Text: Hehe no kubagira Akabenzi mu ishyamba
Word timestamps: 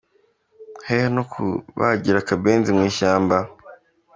Hehe 0.87 1.07
no 1.15 1.23
kubagira 1.31 2.17
Akabenzi 2.19 2.69
mu 2.77 2.83
ishyamba 2.89 3.37